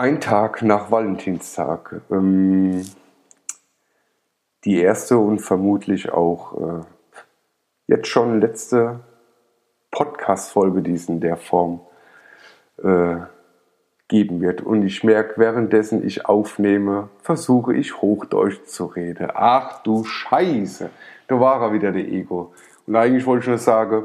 Ein 0.00 0.18
Tag 0.18 0.62
nach 0.62 0.90
Valentinstag. 0.90 2.00
Ähm, 2.10 2.86
die 4.64 4.80
erste 4.80 5.18
und 5.18 5.40
vermutlich 5.40 6.10
auch 6.10 6.54
äh, 6.54 6.84
jetzt 7.86 8.08
schon 8.08 8.40
letzte 8.40 9.00
Podcast-Folge, 9.90 10.80
die 10.80 10.94
es 10.94 11.06
in 11.10 11.20
der 11.20 11.36
Form 11.36 11.80
äh, 12.82 13.16
geben 14.08 14.40
wird. 14.40 14.62
Und 14.62 14.86
ich 14.86 15.04
merke, 15.04 15.38
währenddessen 15.38 16.02
ich 16.02 16.24
aufnehme, 16.24 17.10
versuche 17.20 17.76
ich 17.76 18.00
Hochdeutsch 18.00 18.64
zu 18.64 18.86
reden. 18.86 19.28
Ach 19.34 19.82
du 19.82 20.04
Scheiße, 20.04 20.88
da 21.28 21.40
war 21.40 21.60
er 21.60 21.74
wieder, 21.74 21.92
der 21.92 22.08
Ego. 22.08 22.54
Und 22.86 22.96
eigentlich 22.96 23.26
wollte 23.26 23.42
ich 23.42 23.48
nur 23.48 23.58
sagen, 23.58 24.04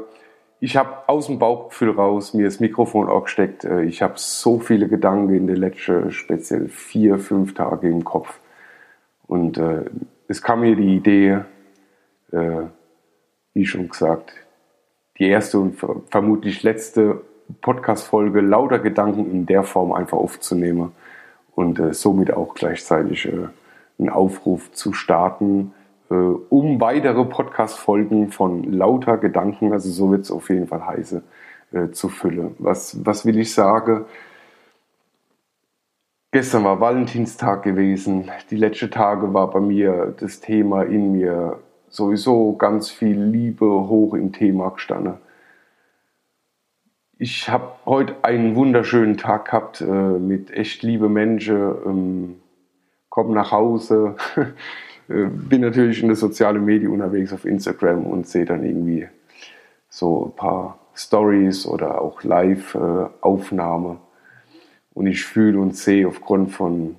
ich 0.60 0.76
habe 0.76 1.08
aus 1.08 1.26
dem 1.26 1.38
Bauchgefühl 1.38 1.90
raus 1.90 2.34
mir 2.34 2.44
das 2.44 2.60
Mikrofon 2.60 3.08
auch 3.08 3.24
gesteckt. 3.24 3.64
Äh, 3.64 3.82
ich 3.82 4.02
habe 4.02 4.14
so 4.16 4.58
viele 4.58 4.88
Gedanken 4.88 5.34
in 5.34 5.46
den 5.46 5.56
letzten 5.56 6.10
speziell 6.10 6.68
vier, 6.68 7.18
fünf 7.18 7.54
Tage 7.54 7.88
im 7.88 8.04
Kopf. 8.04 8.40
Und 9.26 9.58
äh, 9.58 9.84
es 10.28 10.42
kam 10.42 10.60
mir 10.60 10.76
die 10.76 10.96
Idee, 10.96 11.40
äh, 12.32 12.62
wie 13.54 13.66
schon 13.66 13.88
gesagt, 13.88 14.32
die 15.18 15.28
erste 15.28 15.58
und 15.58 15.78
vermutlich 16.10 16.62
letzte 16.62 17.22
Podcast-Folge 17.60 18.40
lauter 18.40 18.78
Gedanken 18.78 19.30
in 19.30 19.46
der 19.46 19.62
Form 19.62 19.92
einfach 19.92 20.18
aufzunehmen 20.18 20.92
und 21.54 21.78
äh, 21.78 21.94
somit 21.94 22.32
auch 22.32 22.54
gleichzeitig 22.54 23.26
äh, 23.26 23.48
einen 23.98 24.10
Aufruf 24.10 24.72
zu 24.72 24.92
starten, 24.92 25.72
um 26.14 26.80
weitere 26.80 27.24
Podcast-Folgen 27.24 28.30
von 28.30 28.64
lauter 28.64 29.18
Gedanken, 29.18 29.72
also 29.72 29.90
so 29.90 30.10
wird 30.10 30.22
es 30.22 30.30
auf 30.30 30.48
jeden 30.50 30.68
Fall 30.68 30.86
heißen, 30.86 31.22
äh, 31.72 31.90
zu 31.90 32.08
füllen. 32.08 32.54
Was, 32.58 33.04
was 33.04 33.26
will 33.26 33.38
ich 33.38 33.52
sagen? 33.52 34.04
Gestern 36.32 36.64
war 36.64 36.80
Valentinstag 36.80 37.62
gewesen. 37.62 38.30
Die 38.50 38.56
letzten 38.56 38.90
Tage 38.90 39.32
war 39.32 39.50
bei 39.50 39.60
mir 39.60 40.14
das 40.18 40.40
Thema 40.40 40.82
in 40.82 41.12
mir 41.12 41.60
sowieso 41.88 42.54
ganz 42.56 42.90
viel 42.90 43.18
Liebe 43.18 43.66
hoch 43.66 44.14
im 44.14 44.32
Thema 44.32 44.70
gestanden. 44.70 45.14
Ich 47.18 47.48
habe 47.48 47.72
heute 47.86 48.16
einen 48.22 48.54
wunderschönen 48.54 49.16
Tag 49.16 49.46
gehabt 49.46 49.80
äh, 49.80 49.84
mit 49.84 50.50
echt 50.50 50.82
liebe 50.82 51.08
Menschen. 51.08 51.56
Ähm, 51.86 52.40
komm 53.08 53.32
nach 53.32 53.52
Hause. 53.52 54.16
Äh, 55.08 55.26
bin 55.26 55.60
natürlich 55.60 56.02
in 56.02 56.08
der 56.08 56.16
sozialen 56.16 56.64
Medien 56.64 56.92
unterwegs 56.92 57.32
auf 57.32 57.44
Instagram 57.44 58.06
und 58.06 58.26
sehe 58.26 58.44
dann 58.44 58.64
irgendwie 58.64 59.08
so 59.88 60.26
ein 60.26 60.36
paar 60.36 60.78
Stories 60.94 61.66
oder 61.66 62.00
auch 62.00 62.22
Live-Aufnahmen. 62.22 63.96
Äh, 63.96 64.00
und 64.94 65.06
ich 65.06 65.24
fühle 65.24 65.58
und 65.58 65.76
sehe 65.76 66.08
aufgrund 66.08 66.52
von 66.52 66.96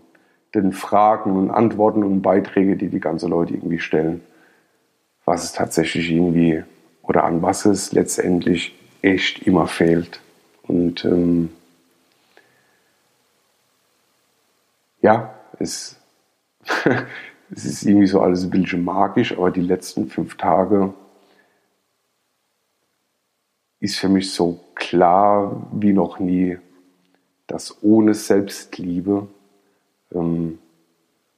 den 0.54 0.72
Fragen 0.72 1.36
und 1.36 1.50
Antworten 1.50 2.04
und 2.04 2.22
Beiträgen, 2.22 2.78
die 2.78 2.90
die 2.90 3.00
ganzen 3.00 3.30
Leute 3.30 3.54
irgendwie 3.54 3.80
stellen, 3.80 4.22
was 5.26 5.44
es 5.44 5.54
tatsächlich 5.54 6.12
irgendwie 6.12 6.64
oder 7.02 7.24
an 7.24 7.42
was 7.42 7.66
es 7.66 7.92
letztendlich 7.94 8.76
echt 9.02 9.48
immer 9.48 9.68
fehlt. 9.68 10.22
Und 10.64 11.06
ähm, 11.06 11.50
ja, 15.02 15.34
es, 15.60 16.00
es 17.52 17.66
ist 17.66 17.84
irgendwie 17.84 18.08
so 18.08 18.22
alles 18.22 18.44
ein 18.44 18.50
bisschen 18.50 18.84
magisch, 18.84 19.38
aber 19.38 19.52
die 19.52 19.62
letzten 19.62 20.08
fünf 20.08 20.38
Tage 20.38 20.94
ist 23.80 23.98
für 23.98 24.10
mich 24.10 24.32
so 24.32 24.60
klar 24.76 25.68
wie 25.72 25.94
noch 25.94 26.20
nie, 26.20 26.58
dass 27.48 27.82
ohne 27.82 28.14
Selbstliebe 28.14 29.28
ähm, 30.14 30.60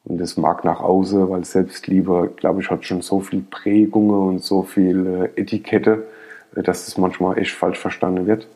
und 0.06 0.18
das 0.18 0.38
mag 0.38 0.66
nach 0.66 0.80
außen, 0.80 1.30
weil 1.30 1.44
Selbstliebe, 1.44 2.33
glaube 2.36 2.62
ich, 2.62 2.72
hat 2.72 2.86
schon 2.86 3.02
so 3.02 3.20
viel 3.20 3.42
Prägungen 3.42 4.28
und 4.28 4.39
so 4.44 4.64
viel 4.64 5.06
äh, 5.36 5.42
Etikette, 5.42 6.08
äh, 6.56 6.64
dass 6.64 6.88
es 6.88 6.98
manchmal 6.98 7.38
echt 7.38 7.52
falsch 7.52 7.78
verstanden 7.78 8.26
wird. 8.26 8.48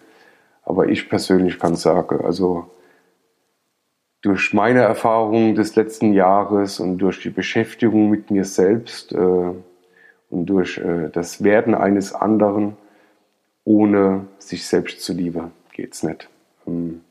Aber 0.63 0.87
ich 0.87 1.09
persönlich 1.09 1.59
kann 1.59 1.75
sagen, 1.75 2.25
also 2.25 2.71
durch 4.23 4.53
meine 4.53 4.79
Erfahrungen 4.79 5.53
des 5.53 5.75
letzten 5.75 6.13
Jahres 6.13 6.79
und 6.79 6.97
durch 6.97 7.21
die 7.21 7.29
Beschäftigung 7.29 8.09
mit 8.09 8.31
mir 8.31 8.45
selbst 8.45 9.11
äh, 9.11 9.17
und 9.17 10.45
durch 10.45 10.77
äh, 10.77 11.09
das 11.11 11.43
Werden 11.43 11.75
eines 11.75 12.13
anderen, 12.13 12.77
ohne 13.65 14.25
sich 14.39 14.65
selbst 14.65 15.01
zu 15.01 15.13
lieben, 15.13 15.51
geht's 15.73 16.03
nicht. 16.03 16.29
Ähm, 16.65 17.01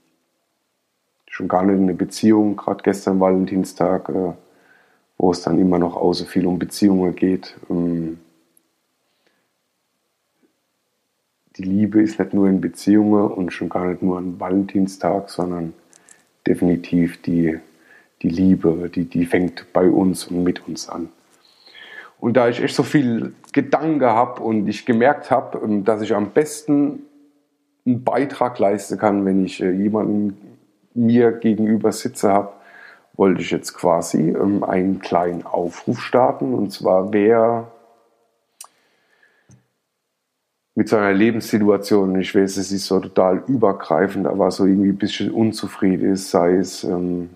schon 1.28 1.48
gar 1.48 1.62
nicht 1.64 1.76
in 1.76 1.82
eine 1.82 1.94
Beziehung, 1.94 2.56
gerade 2.56 2.82
gestern 2.82 3.20
Valentinstag, 3.20 4.08
äh, 4.08 4.32
wo 5.18 5.30
es 5.32 5.42
dann 5.42 5.58
immer 5.58 5.78
noch 5.78 5.96
außer 5.96 6.24
viel 6.24 6.46
um 6.46 6.58
Beziehungen 6.58 7.14
geht. 7.14 7.56
Ähm, 7.68 8.20
die 11.56 11.62
Liebe 11.64 12.00
ist 12.00 12.18
nicht 12.18 12.32
nur 12.32 12.48
in 12.48 12.62
Beziehungen 12.62 13.30
und 13.30 13.52
schon 13.52 13.68
gar 13.68 13.84
nicht 13.84 14.00
nur 14.00 14.16
an 14.16 14.40
Valentinstag, 14.40 15.28
sondern 15.28 15.74
definitiv 16.46 17.20
die, 17.22 17.58
die 18.22 18.28
Liebe, 18.28 18.90
die, 18.94 19.04
die 19.04 19.26
fängt 19.26 19.72
bei 19.72 19.88
uns 19.88 20.26
und 20.26 20.42
mit 20.42 20.66
uns 20.66 20.88
an. 20.88 21.08
Und 22.22 22.36
da 22.36 22.48
ich 22.48 22.62
echt 22.62 22.76
so 22.76 22.84
viel 22.84 23.34
Gedanken 23.52 24.04
habe 24.04 24.42
und 24.42 24.68
ich 24.68 24.86
gemerkt 24.86 25.32
habe, 25.32 25.58
ähm, 25.58 25.84
dass 25.84 26.02
ich 26.02 26.14
am 26.14 26.30
besten 26.30 27.00
einen 27.84 28.04
Beitrag 28.04 28.60
leisten 28.60 28.96
kann, 28.96 29.24
wenn 29.24 29.44
ich 29.44 29.60
äh, 29.60 29.72
jemanden 29.72 30.36
mir 30.94 31.32
gegenüber 31.32 31.90
sitze 31.90 32.30
habe, 32.30 32.52
wollte 33.14 33.42
ich 33.42 33.50
jetzt 33.50 33.74
quasi 33.74 34.30
ähm, 34.30 34.62
einen 34.62 35.00
kleinen 35.00 35.44
Aufruf 35.44 36.00
starten. 36.00 36.54
Und 36.54 36.70
zwar, 36.70 37.12
wer 37.12 37.71
mit 40.74 40.88
seiner 40.88 41.12
Lebenssituation, 41.12 42.18
ich 42.18 42.34
weiß, 42.34 42.56
es 42.56 42.72
ist 42.72 42.86
so 42.86 43.00
total 43.00 43.42
übergreifend, 43.46 44.26
aber 44.26 44.50
so 44.50 44.64
irgendwie 44.64 44.90
ein 44.90 44.96
bisschen 44.96 45.30
unzufrieden 45.30 46.12
ist, 46.12 46.30
sei 46.30 46.54
es 46.56 46.82
ähm, 46.84 47.30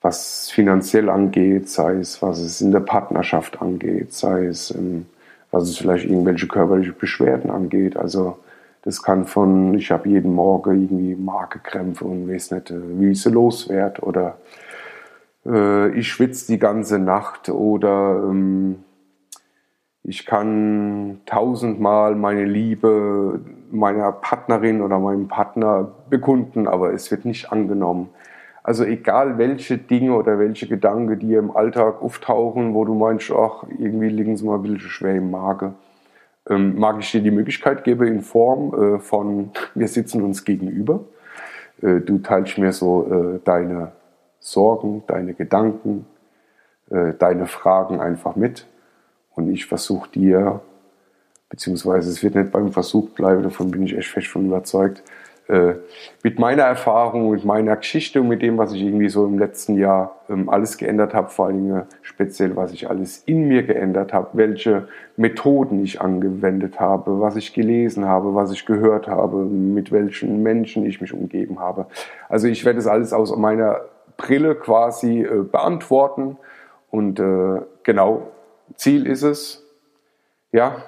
was 0.00 0.50
finanziell 0.50 1.08
angeht, 1.10 1.68
sei 1.68 1.94
es 1.96 2.20
was 2.22 2.38
es 2.38 2.60
in 2.60 2.72
der 2.72 2.80
Partnerschaft 2.80 3.62
angeht, 3.62 4.12
sei 4.12 4.46
es 4.46 4.72
ähm, 4.72 5.06
was 5.50 5.68
es 5.68 5.78
vielleicht 5.78 6.04
irgendwelche 6.04 6.46
körperliche 6.46 6.92
Beschwerden 6.92 7.50
angeht. 7.50 7.96
Also 7.96 8.38
das 8.82 9.02
kann 9.02 9.24
von, 9.26 9.74
ich 9.74 9.90
habe 9.90 10.08
jeden 10.08 10.34
Morgen 10.34 10.82
irgendwie 10.82 11.14
Markekrämpfe 11.14 12.04
und 12.04 12.28
weiß 12.28 12.50
nicht, 12.52 12.70
äh, 12.70 12.80
wie 12.98 13.10
ich 13.12 13.22
sie 13.22 13.30
loswerde 13.30 14.02
oder 14.02 14.38
äh, 15.46 15.90
ich 15.90 16.08
schwitze 16.08 16.48
die 16.48 16.58
ganze 16.58 16.98
Nacht 16.98 17.48
oder 17.48 18.24
ähm, 18.28 18.84
ich 20.08 20.26
kann 20.26 21.20
tausendmal 21.26 22.14
meine 22.14 22.44
Liebe 22.44 23.40
meiner 23.70 24.12
Partnerin 24.12 24.80
oder 24.80 24.98
meinem 24.98 25.28
Partner 25.28 25.92
bekunden, 26.08 26.66
aber 26.66 26.92
es 26.92 27.10
wird 27.10 27.24
nicht 27.24 27.52
angenommen. 27.52 28.08
Also 28.62 28.84
egal 28.84 29.38
welche 29.38 29.78
Dinge 29.78 30.14
oder 30.14 30.38
welche 30.38 30.66
Gedanken 30.66 31.18
dir 31.18 31.38
im 31.38 31.56
Alltag 31.56 32.02
auftauchen, 32.02 32.74
wo 32.74 32.84
du 32.84 32.94
meinst, 32.94 33.30
ach, 33.30 33.64
irgendwie 33.78 34.08
liegen 34.08 34.36
sie 34.36 34.46
mal 34.46 34.56
ein 34.56 34.62
bisschen 34.62 34.80
schwer 34.80 35.14
im 35.14 35.30
Magen 35.30 35.74
ähm, 36.48 36.78
mag 36.78 36.96
ich 37.00 37.10
dir 37.10 37.20
die 37.20 37.30
Möglichkeit 37.30 37.84
geben 37.84 38.06
in 38.06 38.22
Form 38.22 38.74
äh, 38.74 38.98
von, 38.98 39.50
wir 39.74 39.88
sitzen 39.88 40.22
uns 40.22 40.44
gegenüber. 40.44 41.00
Äh, 41.82 42.00
du 42.00 42.18
teilst 42.18 42.58
mir 42.58 42.72
so 42.72 43.06
äh, 43.36 43.40
deine 43.44 43.92
Sorgen, 44.40 45.02
deine 45.06 45.34
Gedanken, 45.34 46.06
äh, 46.90 47.12
deine 47.18 47.46
Fragen 47.46 48.00
einfach 48.00 48.36
mit. 48.36 48.66
Und 49.38 49.52
ich 49.52 49.66
versuche 49.66 50.10
dir, 50.10 50.60
beziehungsweise 51.48 52.10
es 52.10 52.24
wird 52.24 52.34
nicht 52.34 52.50
beim 52.50 52.72
Versuch 52.72 53.10
bleiben, 53.10 53.44
davon 53.44 53.70
bin 53.70 53.84
ich 53.84 53.96
echt 53.96 54.08
fest 54.08 54.26
von 54.26 54.46
überzeugt, 54.46 55.04
äh, 55.46 55.74
mit 56.24 56.40
meiner 56.40 56.64
Erfahrung, 56.64 57.30
mit 57.30 57.44
meiner 57.44 57.76
Geschichte 57.76 58.20
und 58.20 58.26
mit 58.26 58.42
dem, 58.42 58.58
was 58.58 58.72
ich 58.72 58.82
irgendwie 58.82 59.08
so 59.08 59.24
im 59.26 59.38
letzten 59.38 59.78
Jahr 59.78 60.16
ähm, 60.28 60.48
alles 60.48 60.76
geändert 60.76 61.14
habe, 61.14 61.28
vor 61.28 61.46
allen 61.46 61.62
Dingen 61.62 61.82
speziell, 62.02 62.56
was 62.56 62.72
ich 62.72 62.90
alles 62.90 63.22
in 63.26 63.46
mir 63.46 63.62
geändert 63.62 64.12
habe, 64.12 64.30
welche 64.32 64.88
Methoden 65.16 65.84
ich 65.84 66.00
angewendet 66.00 66.80
habe, 66.80 67.20
was 67.20 67.36
ich 67.36 67.54
gelesen 67.54 68.06
habe, 68.06 68.34
was 68.34 68.50
ich 68.50 68.66
gehört 68.66 69.06
habe, 69.06 69.44
mit 69.44 69.92
welchen 69.92 70.42
Menschen 70.42 70.84
ich 70.84 71.00
mich 71.00 71.12
umgeben 71.12 71.60
habe. 71.60 71.86
Also 72.28 72.48
ich 72.48 72.64
werde 72.64 72.80
es 72.80 72.88
alles 72.88 73.12
aus 73.12 73.36
meiner 73.36 73.82
Brille 74.16 74.56
quasi 74.56 75.20
äh, 75.20 75.44
beantworten 75.44 76.38
und 76.90 77.20
äh, 77.20 77.60
genau, 77.84 78.32
Ziel 78.76 79.06
ist 79.06 79.22
es, 79.22 79.64
ja, 80.52 80.82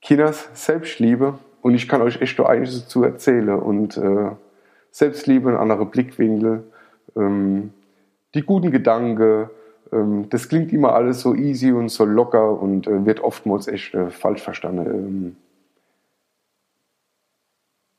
Kinders 0.00 0.48
Selbstliebe 0.54 1.38
und 1.62 1.74
ich 1.74 1.88
kann 1.88 2.02
euch 2.02 2.20
echt 2.20 2.38
nur 2.38 2.48
einiges 2.48 2.82
dazu 2.82 3.04
erzählen. 3.04 3.50
Und 3.50 3.96
äh, 3.96 4.30
Selbstliebe, 4.90 5.50
ein 5.50 5.56
anderer 5.56 5.86
Blickwinkel, 5.86 6.64
ähm, 7.16 7.72
die 8.34 8.42
guten 8.42 8.70
Gedanken, 8.70 9.48
ähm, 9.92 10.28
das 10.28 10.48
klingt 10.48 10.72
immer 10.72 10.94
alles 10.94 11.20
so 11.20 11.34
easy 11.34 11.72
und 11.72 11.88
so 11.88 12.04
locker 12.04 12.60
und 12.60 12.86
äh, 12.86 13.06
wird 13.06 13.20
oftmals 13.20 13.68
echt 13.68 13.94
äh, 13.94 14.10
falsch 14.10 14.42
verstanden. 14.42 14.86
Ähm, 14.86 15.36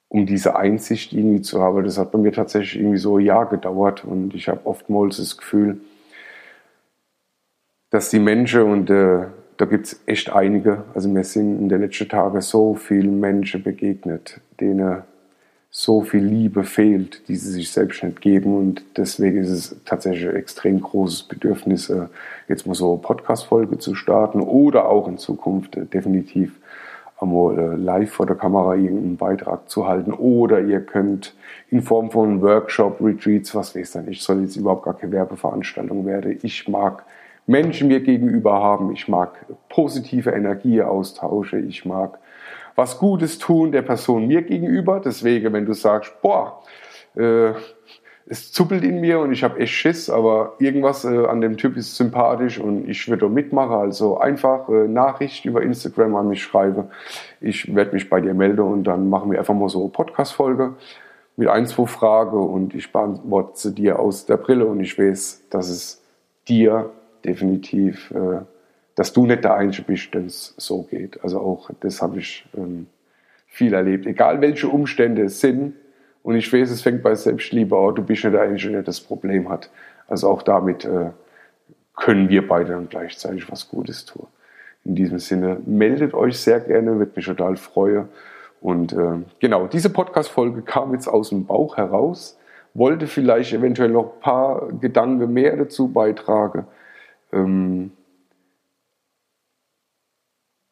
und 0.10 0.28
diese 0.28 0.56
Einsicht 0.56 1.14
irgendwie 1.14 1.42
zu 1.42 1.62
haben, 1.62 1.84
das 1.84 1.98
hat 1.98 2.12
bei 2.12 2.20
mir 2.20 2.32
tatsächlich 2.32 2.80
irgendwie 2.80 3.00
so 3.00 3.18
ein 3.18 3.26
Jahr 3.26 3.48
gedauert 3.48 4.06
und 4.06 4.36
ich 4.36 4.48
habe 4.48 4.66
oftmals 4.66 5.18
das 5.18 5.38
Gefühl, 5.38 5.80
dass 7.94 8.10
die 8.10 8.20
Menschen 8.20 8.64
und 8.64 8.90
äh, 8.90 9.20
da 9.58 9.66
gibt 9.66 9.86
es 9.86 10.02
echt 10.08 10.32
einige, 10.34 10.84
also 10.96 11.08
mir 11.08 11.24
sind 11.24 11.60
in 11.60 11.70
den 11.70 11.80
letzten 11.80 12.10
Tagen 12.10 12.42
so 12.42 12.74
viele 12.74 13.08
Menschen 13.08 13.62
begegnet, 13.62 14.42
denen 14.60 15.04
so 15.70 16.02
viel 16.02 16.24
Liebe 16.24 16.64
fehlt, 16.64 17.28
die 17.28 17.36
sie 17.36 17.52
sich 17.52 17.72
selbst 17.72 18.04
nicht 18.04 18.20
geben 18.20 18.58
und 18.58 18.84
deswegen 18.98 19.38
ist 19.38 19.52
es 19.52 19.76
tatsächlich 19.86 20.28
ein 20.28 20.36
extrem 20.36 20.82
großes 20.82 21.24
Bedürfnis, 21.24 21.92
äh, 21.92 22.08
jetzt 22.48 22.66
mal 22.66 22.74
so 22.74 22.94
eine 22.94 23.02
Podcast-Folge 23.02 23.78
zu 23.78 23.94
starten 23.94 24.42
oder 24.42 24.90
auch 24.90 25.08
in 25.08 25.20
Zukunft 25.20 25.78
äh, 25.78 25.86
definitiv 25.86 26.60
einmal 27.20 27.60
äh, 27.60 27.76
live 27.76 28.10
vor 28.10 28.26
der 28.26 28.38
Kamera 28.38 28.74
irgendeinen 28.74 29.18
Beitrag 29.18 29.70
zu 29.70 29.88
halten 29.88 30.14
oder 30.14 30.62
ihr 30.62 30.82
könnt 30.82 31.36
in 31.70 31.84
Form 31.84 32.10
von 32.10 32.42
Workshop, 32.42 33.00
Retreats, 33.02 33.54
was 33.54 33.76
weiß 33.76 34.00
ich, 34.08 34.24
soll 34.24 34.42
jetzt 34.42 34.56
überhaupt 34.56 34.86
gar 34.86 34.98
keine 34.98 35.12
Werbeveranstaltung 35.12 36.08
werden. 36.08 36.40
Ich 36.42 36.68
mag 36.68 37.04
Menschen 37.46 37.88
mir 37.88 38.00
gegenüber 38.00 38.54
haben, 38.54 38.92
ich 38.92 39.08
mag 39.08 39.46
positive 39.70 40.32
Energieaustausche, 40.32 41.60
ich 41.60 41.86
mag 41.86 42.20
was 42.76 42.98
Gutes 42.98 43.38
tun 43.38 43.72
der 43.72 43.82
Person 43.82 44.28
mir 44.28 44.42
gegenüber. 44.42 45.02
Deswegen, 45.04 45.54
wenn 45.54 45.66
du 45.66 45.74
sagst, 45.74 46.22
boah, 46.22 46.62
äh, 47.16 47.52
es 48.26 48.52
zuppelt 48.52 48.84
in 48.84 49.02
mir 49.02 49.20
und 49.20 49.34
ich 49.34 49.44
habe 49.44 49.60
echt 49.60 49.74
Schiss, 49.74 50.10
aber 50.10 50.54
irgendwas 50.60 51.04
äh, 51.04 51.26
an 51.26 51.42
dem 51.42 51.58
Typ 51.58 51.76
ist 51.76 51.96
sympathisch 51.96 52.58
und 52.58 52.88
ich 52.90 53.08
würde 53.10 53.28
mitmachen. 53.28 53.76
Also 53.76 54.18
einfach 54.18 54.70
äh, 54.70 54.88
Nachricht 54.88 55.46
über 55.46 55.62
Instagram 55.62 56.16
an 56.16 56.30
mich 56.30 56.42
schreiben. 56.42 56.86
Ich 57.42 57.76
werde 57.76 57.94
mich 57.94 58.10
bei 58.10 58.22
dir 58.22 58.34
melden 58.34 58.62
und 58.62 58.86
dann 58.86 59.10
machen 59.10 59.32
wir 59.32 59.40
einfach 59.40 59.54
mal 59.54 59.70
so 59.70 59.82
eine 59.82 59.90
Podcast-Folge 59.90 60.76
mit 61.36 61.50
ein, 61.50 61.66
zwei 61.66 61.86
Fragen 61.86 62.38
und 62.38 62.74
ich 62.76 62.92
beantworte 62.92 63.52
sie 63.56 63.76
dir 63.76 64.00
aus 64.00 64.26
der 64.26 64.38
Brille 64.38 64.66
und 64.66 64.80
ich 64.80 64.98
weiß, 64.98 65.50
dass 65.50 65.70
es 65.70 66.02
dir 66.48 66.92
definitiv, 67.26 68.12
äh, 68.12 68.42
dass 68.96 69.14
du 69.14 69.26
nicht 69.26 69.44
der 69.44 69.56
Einzige 69.56 69.88
bist, 69.88 70.14
dem 70.14 70.26
es 70.26 70.54
so 70.58 70.84
geht. 70.84 71.24
Also 71.24 71.40
auch 71.40 71.70
das 71.80 72.02
habe 72.02 72.20
ich 72.20 72.46
ähm, 72.56 72.88
viel 73.48 73.74
erlebt. 73.74 74.06
Egal 74.06 74.42
welche 74.42 74.68
Umstände 74.68 75.24
es 75.24 75.40
sind, 75.40 75.74
und 76.24 76.36
ich 76.36 76.52
weiß, 76.52 76.72
es 76.72 76.82
fängt 76.82 77.04
bei 77.04 77.14
Selbstliebe 77.16 77.78
an, 77.78 77.96
du 77.96 78.02
bist 78.02 78.24
nicht 78.24 78.34
der 78.34 78.42
Einzige, 78.42 78.72
der 78.72 78.84
das 78.84 79.02
Problem 79.02 79.50
hat. 79.50 79.70
Also 80.08 80.30
auch 80.30 80.42
damit 80.42 80.86
äh, 80.86 81.12
können 81.96 82.30
wir 82.30 82.48
beide 82.48 82.72
dann 82.72 82.90
gleichzeitig 82.90 83.52
was 83.52 83.70
Gutes 83.70 84.06
tun. 84.06 84.28
In 84.86 84.96
diesem 84.96 85.20
Sinne, 85.20 85.58
meldet 85.66 86.14
euch 86.14 86.40
sehr 86.40 86.62
gerne, 86.62 86.98
wird 86.98 87.16
mich 87.16 87.26
total 87.26 87.58
freuen. 87.58 88.08
Und 88.62 88.94
äh, 88.94 89.20
genau, 89.40 89.68
diese 89.68 89.90
Podcast-Folge 89.90 90.62
kam 90.62 90.94
jetzt 90.94 91.08
aus 91.08 91.30
dem 91.30 91.46
Bauch 91.46 91.76
heraus, 91.76 92.38
wollte 92.74 93.08
vielleicht 93.08 93.54
eventuell 93.54 93.90
noch 93.90 94.16
ein 94.16 94.20
paar 94.22 94.68
Gedanken 94.80 95.32
mehr 95.32 95.56
dazu 95.58 95.90
beitragen. 95.90 96.66
Ähm, 97.34 97.92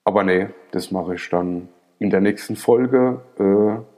aber 0.04 0.24
nee, 0.24 0.50
das 0.72 0.92
mache 0.92 1.16
ich 1.16 1.30
dann 1.30 1.68
in 2.00 2.10
der 2.10 2.22
nächsten 2.22 2.56
Folge 2.56 3.22
äh, 3.38 3.44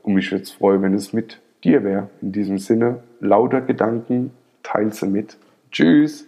und 0.06 0.14
mich 0.14 0.32
jetzt 0.32 0.52
freue, 0.52 0.82
wenn 0.82 0.94
es 0.94 1.14
mit 1.14 1.42
dir 1.64 1.84
wäre. 1.84 2.10
In 2.22 2.32
diesem 2.32 2.58
Sinne, 2.58 3.04
lauter 3.20 3.62
Gedanken, 3.62 4.32
teile 4.64 4.92
sie 4.92 5.08
mit. 5.08 5.38
Tschüss! 5.72 6.28